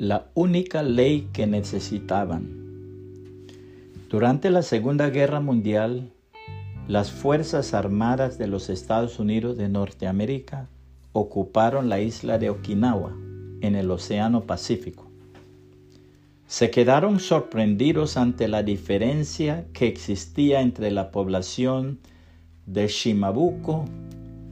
[0.00, 2.48] la única ley que necesitaban.
[4.08, 6.10] Durante la Segunda Guerra Mundial,
[6.88, 10.70] las Fuerzas Armadas de los Estados Unidos de Norteamérica
[11.12, 13.14] ocuparon la isla de Okinawa
[13.60, 15.10] en el Océano Pacífico.
[16.46, 21.98] Se quedaron sorprendidos ante la diferencia que existía entre la población
[22.64, 23.84] de Shimabuco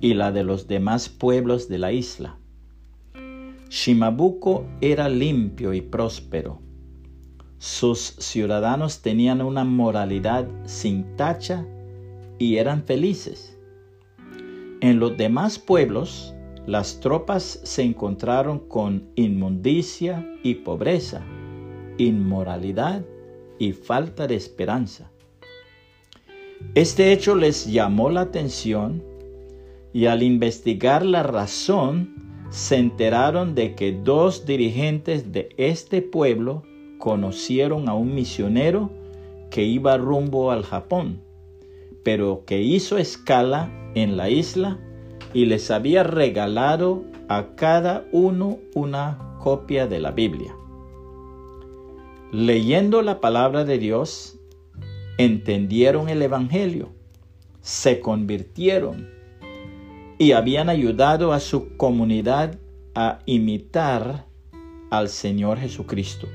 [0.02, 2.36] y la de los demás pueblos de la isla.
[3.70, 6.60] Shimabuco era limpio y próspero.
[7.58, 11.66] Sus ciudadanos tenían una moralidad sin tacha
[12.38, 13.58] y eran felices.
[14.80, 16.34] En los demás pueblos,
[16.66, 21.22] las tropas se encontraron con inmundicia y pobreza,
[21.98, 23.04] inmoralidad
[23.58, 25.10] y falta de esperanza.
[26.74, 29.02] Este hecho les llamó la atención
[29.92, 36.62] y al investigar la razón se enteraron de que dos dirigentes de este pueblo
[36.98, 38.90] conocieron a un misionero
[39.50, 41.22] que iba rumbo al Japón,
[42.02, 44.78] pero que hizo escala en la isla
[45.34, 50.54] y les había regalado a cada uno una copia de la Biblia.
[52.32, 54.38] Leyendo la palabra de Dios,
[55.18, 56.90] entendieron el Evangelio,
[57.60, 59.17] se convirtieron
[60.18, 62.58] y habían ayudado a su comunidad
[62.94, 64.26] a imitar
[64.90, 66.26] al Señor Jesucristo.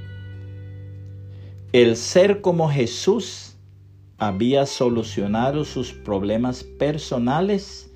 [1.73, 3.57] El ser como Jesús
[4.17, 7.93] había solucionado sus problemas personales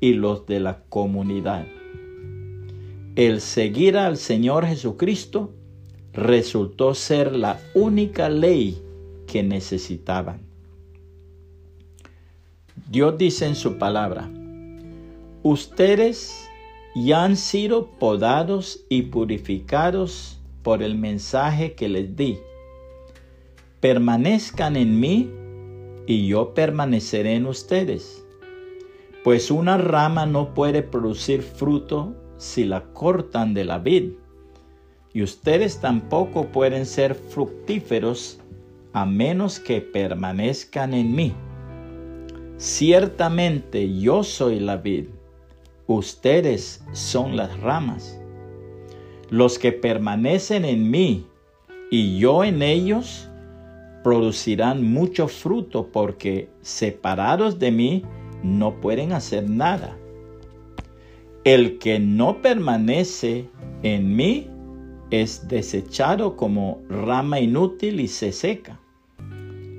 [0.00, 1.66] y los de la comunidad.
[3.14, 5.54] El seguir al Señor Jesucristo
[6.12, 8.82] resultó ser la única ley
[9.26, 10.40] que necesitaban.
[12.88, 14.30] Dios dice en su palabra,
[15.42, 16.48] ustedes
[16.94, 22.38] ya han sido podados y purificados por el mensaje que les di.
[23.80, 25.30] Permanezcan en mí
[26.06, 28.24] y yo permaneceré en ustedes.
[29.24, 34.12] Pues una rama no puede producir fruto si la cortan de la vid,
[35.12, 38.40] y ustedes tampoco pueden ser fructíferos
[38.92, 41.34] a menos que permanezcan en mí.
[42.56, 45.06] Ciertamente yo soy la vid,
[45.94, 48.20] ustedes son las ramas.
[49.28, 51.26] Los que permanecen en mí
[51.90, 53.28] y yo en ellos,
[54.02, 58.04] producirán mucho fruto porque separados de mí
[58.42, 59.96] no pueden hacer nada.
[61.44, 63.48] El que no permanece
[63.82, 64.48] en mí
[65.10, 68.80] es desechado como rama inútil y se seca.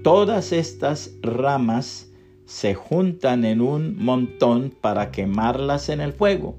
[0.04, 2.11] Todas estas ramas
[2.52, 6.58] se juntan en un montón para quemarlas en el fuego.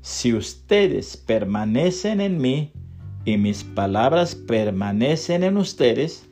[0.00, 2.72] Si ustedes permanecen en mí
[3.26, 6.26] y mis palabras permanecen en ustedes,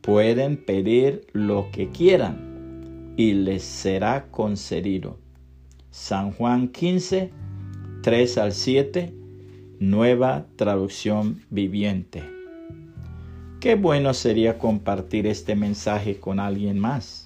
[0.00, 5.18] pueden pedir lo que quieran y les será concedido.
[5.90, 7.30] San Juan 15,
[8.02, 9.14] 3 al 7
[9.78, 12.24] Nueva traducción viviente.
[13.60, 17.25] Qué bueno sería compartir este mensaje con alguien más